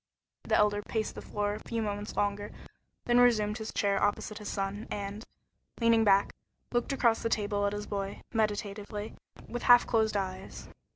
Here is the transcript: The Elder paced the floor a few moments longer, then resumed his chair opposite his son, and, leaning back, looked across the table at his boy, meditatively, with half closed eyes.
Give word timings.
The 0.45 0.55
Elder 0.55 0.81
paced 0.81 1.13
the 1.13 1.21
floor 1.21 1.53
a 1.53 1.59
few 1.69 1.83
moments 1.83 2.15
longer, 2.15 2.51
then 3.05 3.19
resumed 3.19 3.59
his 3.59 3.71
chair 3.71 4.01
opposite 4.01 4.39
his 4.39 4.49
son, 4.49 4.87
and, 4.89 5.23
leaning 5.79 6.03
back, 6.03 6.33
looked 6.71 6.91
across 6.91 7.21
the 7.21 7.29
table 7.29 7.67
at 7.67 7.73
his 7.73 7.85
boy, 7.85 8.23
meditatively, 8.33 9.13
with 9.47 9.61
half 9.61 9.85
closed 9.85 10.17
eyes. 10.17 10.69